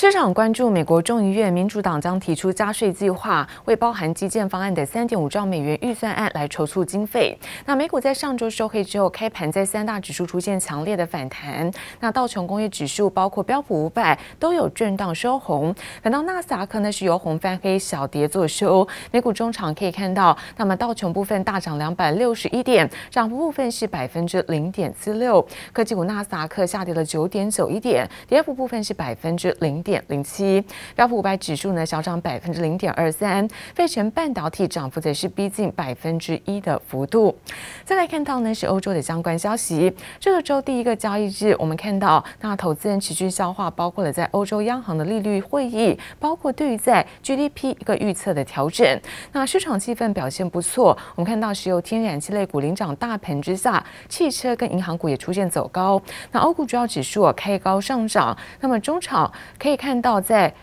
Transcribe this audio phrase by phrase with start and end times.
[0.00, 7.38] 市场关注美国众议院民主党将提出加税计划，为包含基建方案的三点五兆美元预算案来筹措经费。
[7.66, 11.70] 那美股在上周收黑之后，开盘在三大指数出现强烈的反弹。
[12.00, 18.88] 那道琼工业指数包括标普五百都有震荡收红，反倒纳斯达克呢是由红翻黑，小跌作收。
[19.10, 25.46] 美股中场可以看到，那么道琼部分大涨两百六十一点，涨幅部分是百分之零点四六。
[25.74, 29.82] 科技股纳斯达克下跌了九点九一点，跌幅部分是百分之零。
[29.82, 30.64] 点点零七，
[30.94, 37.36] 标普五百指数呢小涨百分之零点二三，费城半导体涨幅则是逼近百分之一的幅度。
[37.84, 49.00] 再来看到呢是欧洲的相关消息，这个周第一个交易日，我们看到那投资人持续消化，包括了在欧洲央行的利率会议，包括对于在 GDP 一个预测的调整。
[49.32, 56.00] 那市场气氛表现不错，我们看到石油、天然气类股领涨大盘之下，汽车跟银行股也出现走高。
[56.30, 59.79] 那欧股主要指数开高上涨，那么中场可以。
[59.80, 60.54] 看到，在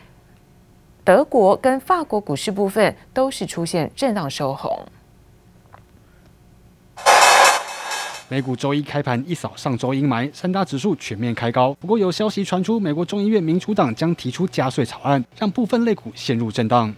[1.03, 4.87] 德国跟法国股市部分都是出现震荡收红。
[8.29, 11.73] 美股周一开盘一扫上周阴霾，三大指数全面开高。
[11.79, 16.93] 不过有消息传出，美国众议院民主党将提出加税草案，让部分类股陷入震荡。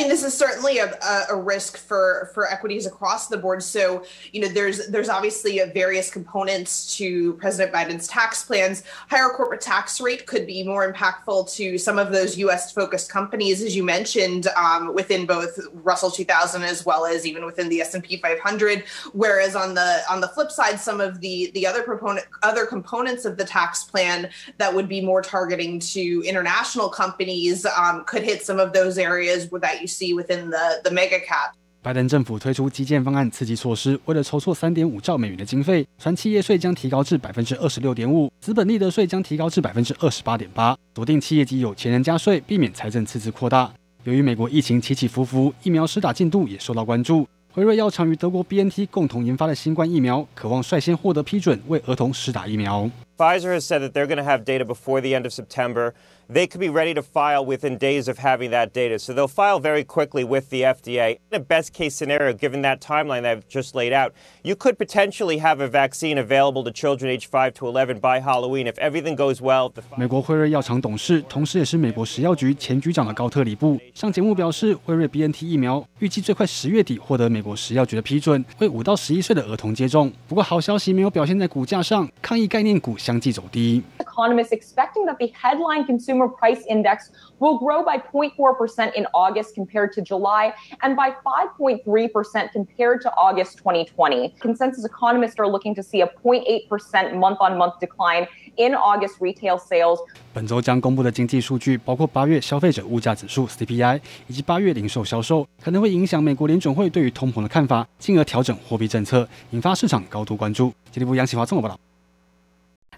[0.00, 0.98] Mean, this is certainly a,
[1.30, 3.62] a risk for, for equities across the board.
[3.62, 8.82] So, you know, there's there's obviously a various components to President Biden's tax plans.
[9.08, 12.72] Higher corporate tax rate could be more impactful to some of those U.S.
[12.72, 17.68] focused companies, as you mentioned, um, within both Russell 2000 as well as even within
[17.68, 18.84] the S&P 500.
[19.12, 23.24] Whereas on the on the flip side, some of the the other proponent other components
[23.24, 28.42] of the tax plan that would be more targeting to international companies um, could hit
[28.42, 31.52] some of those areas that you see within the the mega cap。
[31.82, 43.72] 拜登政府推出基建方案刺激措施，为了筹措三点五兆美元的经费，传企业税将提高至百分之二十六点五，资本利得税将提高至百分之二十八点八，锁定企业及有钱人加税，避免财政赤字扩大。
[44.04, 47.26] 由于美国疫情起起伏伏，疫苗施打进度也受到关注。
[47.52, 52.88] 辉瑞药厂与德国 BNT 共同研发的新冠疫苗，渴望率先获得批准，为儿童施打疫苗。
[53.19, 55.93] Pfizer has said that they're going to have data before the end of September.
[56.27, 58.97] They could be ready to file within days of having that data.
[58.97, 61.19] So they'll file very quickly with the FDA.
[61.31, 64.11] In a best case scenario, given that timeline that I've just laid out,
[64.43, 68.65] you could potentially have a vaccine available to children age 5 to 11 by Halloween
[68.65, 69.71] if everything goes well.
[69.95, 80.11] 美国辉瑞药厂董事，同时也是美国食药局前局长的高特里布上节目表示，辉瑞 BNT 疫苗预计最快十月底获得美国食药局的批准，为五到十一岁的儿童接种。
[80.27, 83.81] 不过好消息没有表现在股价上，抗疫概念股 相继走低。
[83.99, 90.01] Economists expecting that the headline consumer price index will grow by 0.4% in August compared to
[90.01, 94.33] July and by 5.3% compared to August 2020.
[94.39, 98.27] Consensus economists are looking to see a 0.8% month-on-month decline
[98.57, 99.99] in August retail sales.
[100.33, 110.73] 本周将公布的经济数据包括八月消费者物价指数 CPI 以及八月零售销售，可能会影响美国联准会对于通膨的看法，进而调整货币政策，引发市场高度关注。
[110.91, 111.79] 经济部杨启华综合报道。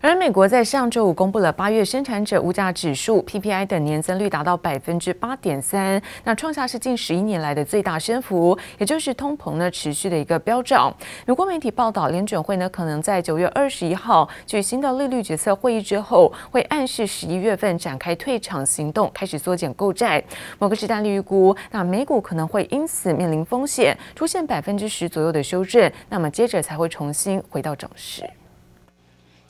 [0.02, 10.92] 而美国在上周五公布了八月生产者物价指数 PPI 的年增率达到百分之八点三，那创下是近十一年来的最大升幅，也就是通膨呢持续的一个飙涨。
[11.24, 20.20] 美国媒体报道，联准会呢可能在九月二十一号举行的利率决策会议之后，会暗示十一月份展开退场行动，开始缩减购债。
[20.58, 28.28] 某个时段预估，那美股可能会因此面临风险，出现百分之十左右的修正，那么接着才会重新回到涨势。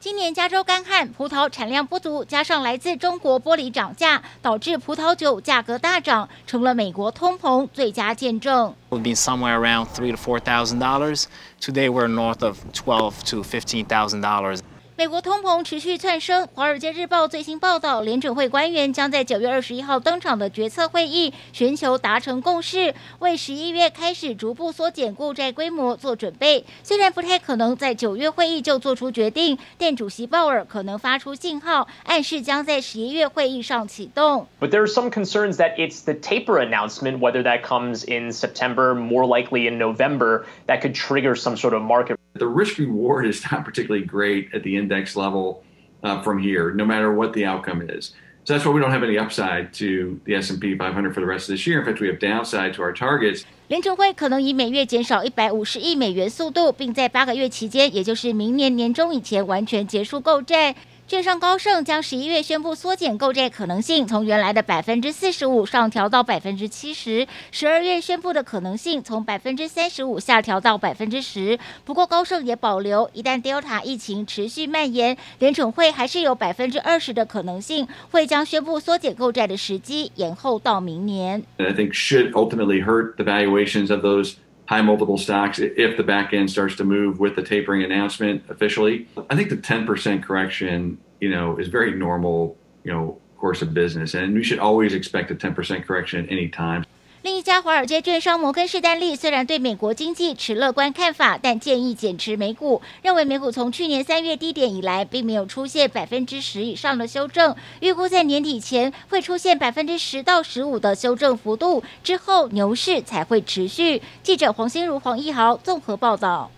[0.02, 8.74] 今年加州干旱，葡萄产量不足，加上来自中国玻璃涨价，导致葡萄酒价格大涨，成了美国通膨最佳见证。
[8.90, 11.26] We've been somewhere around three to four thousand dollars.
[11.60, 14.58] Today we're north of twelve to fifteen thousand dollars.
[15.02, 26.64] 美国通膨持续窜升，《华尔街日报》最新报道，联准会官员将在九月二十一号登场的决策会议，寻求达成共识，为十一月开始逐步缩减购债规模做准备。
[26.84, 34.46] 虽然不太可能在九月会议就做出决定，但主席鲍尔可能发出信号，暗示将在十一月会议上启动。
[34.60, 39.26] But there are some concerns that it's the taper announcement, whether that comes in September, more
[39.26, 42.14] likely in November, that could trigger some sort of market.
[42.33, 45.63] The risk reward is not particularly great at the index level
[46.04, 48.13] uh, from here, no matter what the outcome is.
[48.45, 51.50] So that's why we don't have any upside to the S&P 500 for the rest
[51.50, 51.80] of this year.
[51.80, 53.44] In fact, we have downside to our targets.
[53.68, 60.74] 联准会可能以每月减少一百五十亿美元速度，并在八个月期间，也就是明年年中以前完全结束购债。
[61.12, 71.59] 券商高盛将十一月宣布缩减购债可能性，从原来的百分之四十五上调到百分之七十；十二月宣布的可能性从百分之三十五下调到百分之十。
[71.85, 81.43] 不过高盛也保留，一旦 Delta 疫情持续蔓延，联准会还是有百分之二十的可能性会将宣布缩减购债的时机延后到明年。
[81.58, 84.37] I think should ultimately hurt the valuations of those
[84.67, 89.09] high multiple stocks if the back end starts to move with the tapering announcement officially.
[89.29, 94.14] I think the 10% correction, you know, is very normal, you know, course of business,
[94.14, 96.87] and we should always expect a 10% correction at any time.
[97.22, 114.02] 另一家华尔街券商摩根士丹利虽然对美国经济持乐观看法，但建议减持美股，认为美股从去年三月低点以来，并没有出现百分之十以上的修正，预估在年底前会出现百分之十到十五的修正幅度，之后牛市才会持续。
[114.24, 116.50] 记者黄心如、黄一豪综合报道。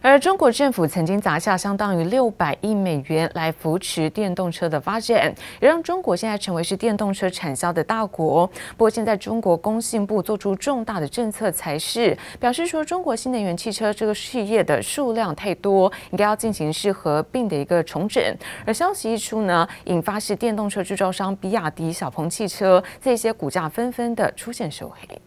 [0.00, 8.46] 而中国政府曾经砸下相当于六百亿美元来扶持电动车的发展，也让中国现在成为是电动车产销的大国。
[8.76, 18.22] 不过，现在中国工信部做出重大的政策才是，表示说中国新能源汽车这个事业的数量太多，应该要进行是合并的一个重整。
[18.64, 25.20] 而消息一出呢，引发是电动车制造商比亚迪、小鹏汽车这些股价纷纷的出现收黑。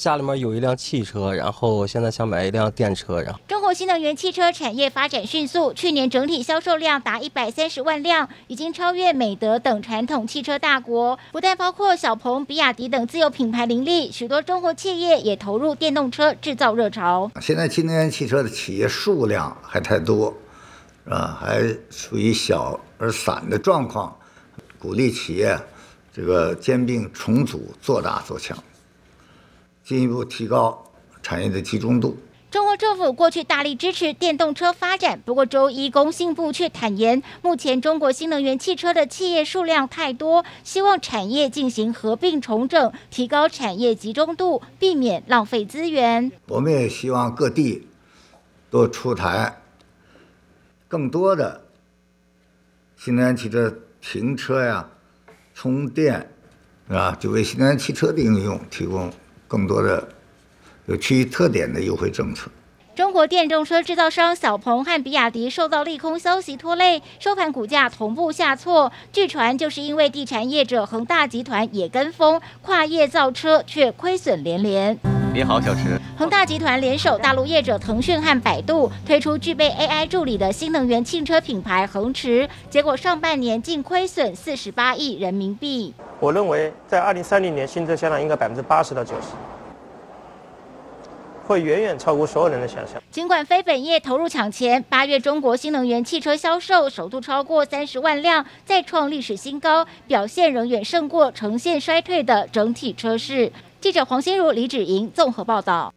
[0.00, 3.20] 家里面有一辆汽车，然后现在想买一辆电车。
[3.20, 11.18] 然后，中国新能源汽车产业发展迅速，去年整体销售量达一百三十万辆，已经超越美德等传统汽车大国。
[11.32, 17.30] 不但包括小鹏、比亚迪等自有品牌林立，许多中国企业也投入电动车制造热潮。
[17.38, 20.34] 现在新能源汽车的企业数量还太多，
[21.06, 24.16] 啊，还处于小而散的状况，
[24.78, 25.58] 鼓励企业
[26.10, 28.56] 这个兼并重组，做大做强。
[29.90, 30.84] 进一步提高
[31.20, 32.16] 产业的集中度。
[32.48, 46.30] 中国政府过去大力支持电动车发展，不过周一工信部却坦言，目前中国新能源汽车的企业数量太多，希望产业进行合并重整，提高产业集中度，避免浪费资源。
[46.46, 47.88] 我们也希望各地
[48.70, 49.60] 多出台
[50.86, 51.62] 更多的
[52.96, 54.88] 新能源汽车停车呀、
[55.52, 56.30] 充电
[56.86, 59.12] 啊，就为新能源汽车的应用提供。
[59.50, 60.08] 更多的
[60.86, 62.48] 有区域特点的优惠政策。
[62.94, 68.92] 中国电动车制造商小鹏和比亚迪受到利空消息拖累，收盘股价同步下挫。
[69.12, 75.19] 据传就是因为地产业者恒大集团也跟风跨业造车，却亏损连连。
[75.32, 75.96] 你好，小池。
[76.18, 85.94] 恒大集团联手大陆业者腾讯和百度，推出具备 AI 助理的新能源汽车品牌恒驰，结果上半年净亏损四十八亿人民币。
[86.18, 89.28] 我认为在二零三零年新车销量应该百分之八十到九十，
[91.46, 93.00] 会远远超过所有人的想象。
[93.12, 103.52] 尽管非本业投入抢钱，八月中国新能源汽车销售首度超过三十万辆，再创历史新高，表现仍远胜过呈现衰退的整体车市。
[103.80, 105.94] 记者黄心如、李芷莹综合报道。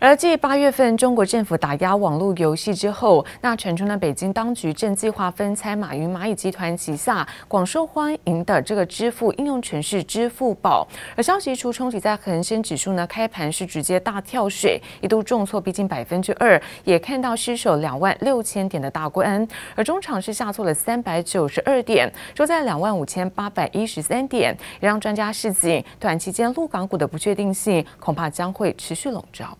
[0.00, 10.86] 而继八月份中国政府打压网络游戏之后，那传出呢，北京当局正计划分拆马云蚂蚁集团旗下广受欢迎的这个支付应用程式支付宝。
[11.16, 19.46] 而消息一出，冲击在恒生指数呢，开盘是直接大跳水，一度重挫逼近百分之二，也看到失守两万六千点的大关。
[19.74, 29.58] 而中场是下挫了三百九十二点，收在两万五千八百一十三点，也让专家示警，短期间陆港股的不确定性恐怕将会持续笼罩。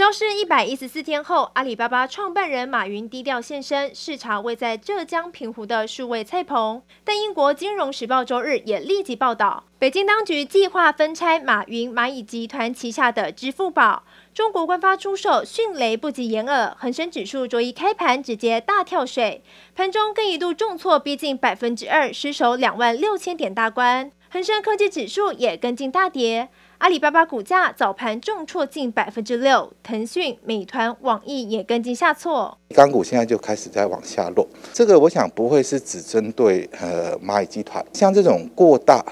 [0.00, 6.80] 消失一百一十四天后，阿里巴巴创办人马云低调现身，视察位在浙江平湖的数位菜棚。
[7.04, 14.02] 但英国金融时报周日也立即报道，北京当局计划分拆马云蚂蚁集团旗下的支付宝。
[14.32, 19.42] 中国官方出手，迅雷不及掩耳，恒生指数周一开盘直接大跳水，
[19.76, 24.10] 盘中更一度重挫逼近百分之二，失守两万六千点大关。
[24.30, 26.48] 恒生科技指数也跟进大跌。
[26.80, 32.56] 阿里巴巴股价早盘重挫近百分之六，腾讯、美团、网易也跟进下挫。
[32.70, 39.04] 港股现在就开始在往下落，这个我想不会是只针对呃蚂蚁集团，像这种过大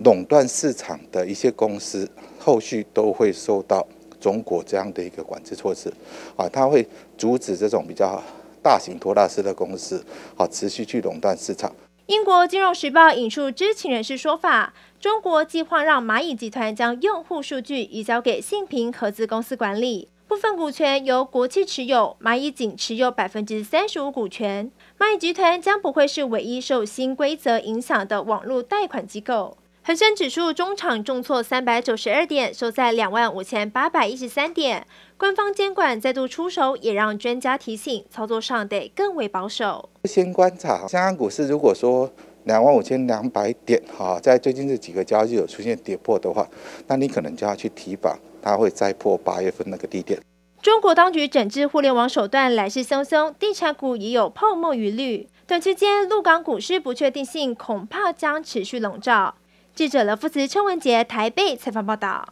[0.00, 2.06] 垄断市场的一些公司，
[2.38, 3.86] 后续都会受到
[4.20, 5.90] 中国这样的一个管制措施
[6.36, 8.22] 啊，它会阻止这种比较
[8.62, 10.04] 大型托拉斯的公司
[10.36, 11.74] 啊持续去垄断市场。
[12.06, 24.70] 英国金融时报引述知情人士说法，中国计划让蚂蚁集团将用户数据移交给信平合资公司管理，部分股权由国企持有，蚂蚁仅持有百分之三十五股权。
[24.96, 29.56] 蚂蚁集团将不会是唯一受新规则影响的网络贷款机构。
[29.86, 34.84] 恒生指数中场重挫三百九十二点，收在两万五千八百一十三点。
[35.16, 39.88] 官方监管再度出手，也让专家提醒，操作上得更为保守。
[40.02, 42.10] 先观察香港股市，如果说
[42.46, 46.44] 两万五千两百点哈，在最近这几个交易日有出现跌破的话，
[46.88, 50.20] 那你可能就要去提防，它会再破八月份那个低点。
[50.60, 55.28] 中国当局整治互联网手段来势汹汹，地产股也有泡沫余虑。
[55.46, 59.36] 短期间，陆港股市不确定性恐怕将持续笼罩。
[59.76, 62.26] 记者刘福慈、陈文杰台北采访报道。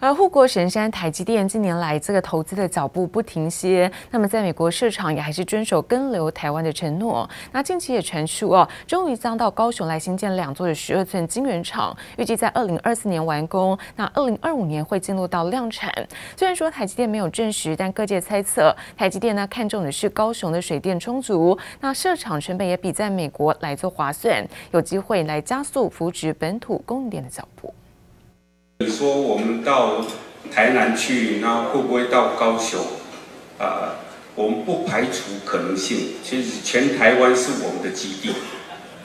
[0.00, 7.28] 而护国神山台积电近年来这个投资的脚步不停歇，那么在美国市场也还是遵守跟留台湾的承诺。
[7.52, 15.92] 那近期也传出哦，终于将到高雄来新建两座的十二寸晶圆厂，预计在二零二四年完工，那二零二五年会进入到量产。
[16.34, 27.74] 虽然说台积电没有证实，但各界猜测台积电呢看中的是高雄的水电充足，那设厂成本也比在美国来做划算，有机会来加速扶植本土供应链的脚步。
[28.82, 30.02] 你说我们到
[30.50, 32.80] 台南去，那会不会到高雄？
[33.58, 33.88] 啊、呃，
[34.34, 36.14] 我们不排除可能性。
[36.22, 38.34] 其实全台湾是我们的基地，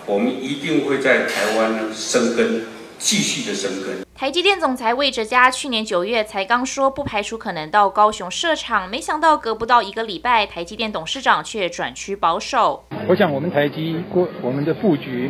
[0.06, 2.64] 我们一定会在台湾生根，
[2.98, 4.06] 继续的生根。
[4.16, 12.86] 台积电总裁魏哲嘉去年九月才刚说不排除可能到高雄设厂，没想到隔不到一个礼拜，台积电董事长却转趋保守。
[13.10, 15.30] 我想我们台积过我们的布局，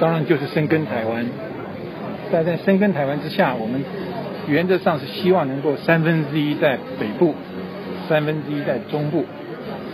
[0.00, 1.30] 当然就是生根台湾。
[2.32, 3.84] 在在深耕台湾之下，我们
[4.48, 7.34] 原则上是希望能够三分之一在北部，
[8.08, 9.26] 三分之一在中部。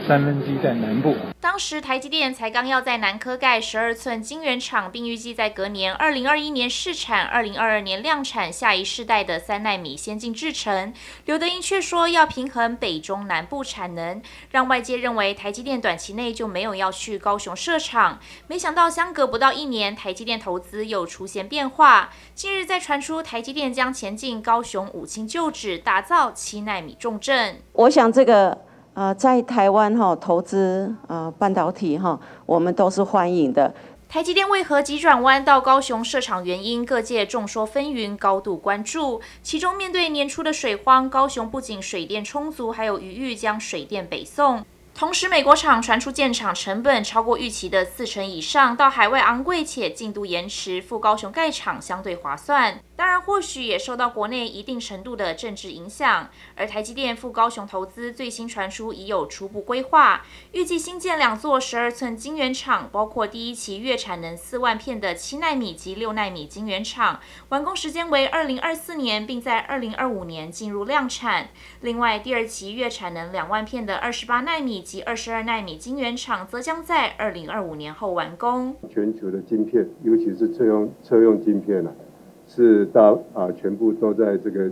[0.08, 1.14] 三分之一在南部。
[1.38, 10.94] 当时台积电才刚要在南科盖十二寸晶圆厂，并预计在隔年二零二一年试产，二零二二年量产下一世代的三纳米先进制程。
[11.26, 18.18] 刘德英却说要平衡北中南部产能，让外界认为台积电短期内就没有要去高雄设厂。
[18.46, 22.10] 没想到相隔不到一年，台积电投资又出现变化。
[22.34, 27.60] 近日再传出台积电将前进高雄五轻旧址，打造七纳米重镇。
[27.74, 28.67] 我想这个。
[28.98, 33.72] 呃，在台湾哈投资呃半导体哈，我们都是欢迎的。
[34.08, 36.44] 台积电为何急转弯到高雄设厂？
[36.44, 39.20] 原因各界众说纷纭，高度关注。
[39.40, 44.66] 其中，面对年初的水荒，高雄不仅水电充足，还有余裕将水电北送。
[44.96, 52.80] 同时，美国厂传出建厂成本超过预期的四成以上，到海外昂贵且进度延迟，赴高雄盖厂相对划算。
[52.98, 56.30] 当然，或许也受到国内一定程度的政治影响。
[56.56, 71.50] 而台积电赴高雄投资，最新传出已有初步规划，预计新建两座十二寸晶圆厂，包括第一期月产能四万片的七纳米及六纳米晶圆厂，完工时间为二零二四年，并在二零二五年进入量产。
[71.82, 78.74] 另外，第二期月产能两万片的二十八纳米及二十二纳米晶圆厂，则将在二零二五年后完工。
[78.92, 82.07] 全球的晶片，尤其是车用车用晶片呢、啊？
[82.48, 84.70] 是到啊、全部都在这个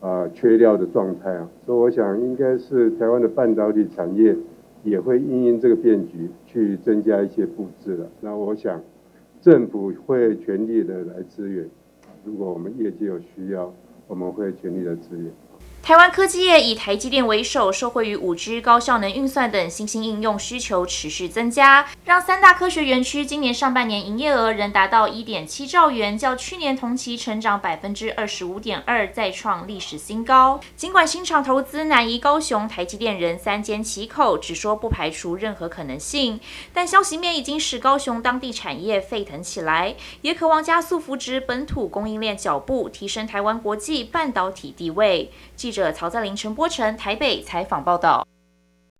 [0.00, 4.36] 啊、缺料的状态啊，所以我想应该是台湾的半导体产业
[4.84, 8.06] 也会因应这个变局去增加一些布置了。
[8.20, 8.80] 那我想
[9.40, 11.66] 政府会全力的来支援，
[12.24, 13.72] 如果我们业界有需要，
[14.06, 15.26] 我们会全力的支援。
[15.86, 30.58] 台湾科技业以台积电为首，受惠于五 G 高效能运算等新兴应用需求持续增加，让三大科学园区今年上半年营业额仍达到一点七兆元，较去年同期成长百分之二十五点二，再创历史新高。
[30.74, 36.40] 尽管新厂投资南移高雄，台积电仍三缄其口，只说不排除任何可能性。
[36.72, 45.30] 但消息面已经使高雄当地产业沸腾起来，也渴望加速扶植本土供应链脚步，提升台湾国际半导体地位。
[45.54, 48.26] 记者曹在林、陈波成台北采访报道。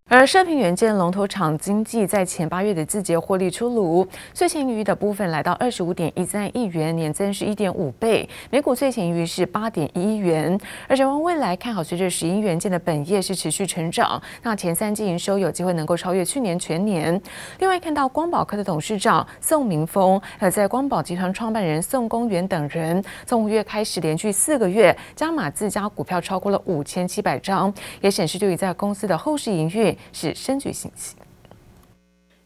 [0.09, 10.57] 而射频元件龙头厂经济在前八月的季节获利出炉，税前盈余的部分来到二十五点一三亿元，年增是一点五倍，每股税前盈余是八点一亿元。
[10.87, 17.21] 而展望未来，看好随着石英元件的本业是持续成长，那前三季营收有机会能够超越去年全年。
[17.59, 29.96] 另外，看到光宝科的董事长宋明峰，还有在光宝集团创办人宋公元等人，从五月开始连续四个月加码自家股票超过了五千七百张，也显示对于在公司的后市营运。
[30.13, 31.17] 是深具信心。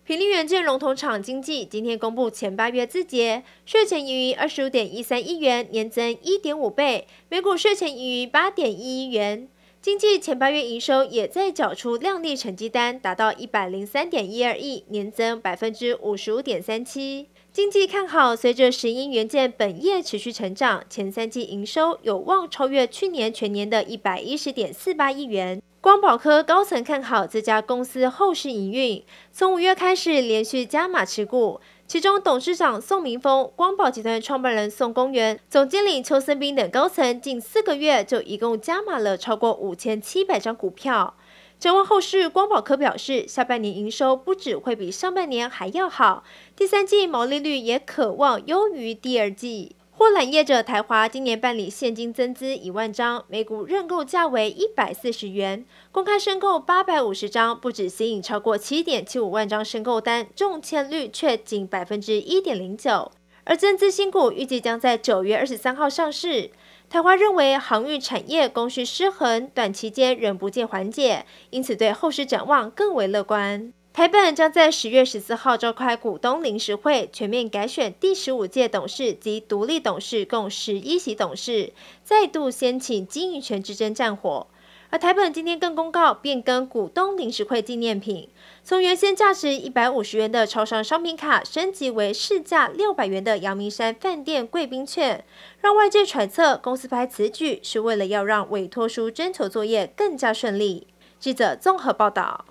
[0.05, 9.49] 品力元件龙头厂经济今天公布前八月自结，税前盈余二十五点一三亿元，年增一点五倍，每股税前盈余八点一亿元。
[9.81, 17.29] 经济前八月营收也在缴出亮丽成绩单，达到一百零三点一二亿，年增百分之五十五点三七。
[17.53, 25.63] 经济看好，随着石英元件本业持续成长，前三季营收有望超越去年全年的一百一十点四八亿元。
[25.83, 41.15] 光宝科高层看好这家公司后市营运，从五月开始连续加码持股，其中董事长宋明峰、光宝集团创办人宋公元、总经理邱森斌等高层，近四个月就一共加码了超过五千七百张股票。
[41.59, 49.77] 展望后市，光宝科表示，下半年营收不只会比上半年还要好，第三季毛利率也可望优于第二季。
[50.01, 63.13] 货揽业者台华今年办理现金增资一万张，每股认购价为一百四十元，公开申购八百五十张，不止吸引超过七点七五万张申购单，中签率却仅百分之一点零九。
[63.45, 66.51] 而增资新股预计将在九月二十三号上市。
[66.89, 73.71] 台华认为航运产业供需失衡，短期间仍不见缓解，因此对后市展望更为乐观。
[73.93, 81.73] 台本将在十月十四号召开股东临时会，全面改选第十五届董事及独立董事共十一席董事，
[82.05, 84.47] 再度掀起经营权之争战火。
[84.91, 88.29] 而台本今天更公告变更股东临时会纪念品，
[88.63, 95.25] 从原先价值一百五十元的超商商品卡升级为市价六百元的阳明山饭店贵宾券，
[95.61, 100.87] 让外界揣测公司拍此举是为了要让委托书征求作业更加顺利。
[101.19, 102.47] 记者综合报道。